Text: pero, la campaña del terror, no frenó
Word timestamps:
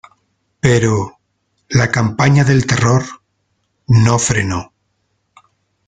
pero, 0.59 1.19
la 1.69 1.91
campaña 1.91 2.43
del 2.43 2.65
terror, 2.65 3.03
no 3.85 4.17
frenó 4.17 4.73